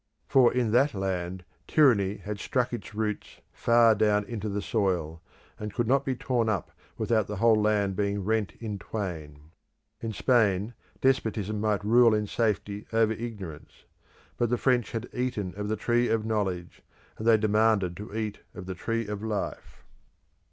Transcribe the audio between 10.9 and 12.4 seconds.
despotism might rule in